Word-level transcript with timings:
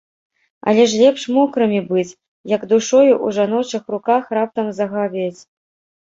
Але 0.69 0.83
ж 0.91 0.99
лепш 1.01 1.25
мокрымі 1.33 1.81
быць, 1.91 2.13
як 2.53 2.61
душою 2.71 3.09
ў 3.09 3.27
жаночых 3.39 3.83
руках 3.97 4.23
раптам 4.39 4.71
загавець. 4.79 5.41